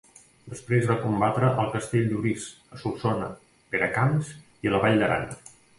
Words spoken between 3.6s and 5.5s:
Peracamps i a la vall d'Aran.